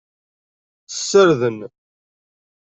Ssarden. 0.89 1.59